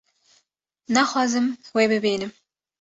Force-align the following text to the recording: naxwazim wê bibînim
naxwazim 0.93 1.45
wê 1.75 1.83
bibînim 1.91 2.31